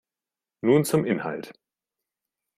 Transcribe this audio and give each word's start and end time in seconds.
Nun 0.61 0.83
zum 0.83 1.05
Inhalt. 1.05 1.53